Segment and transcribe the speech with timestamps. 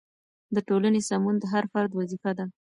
[0.55, 2.45] د ټولنې سمون د هر فرد وظیفه ده.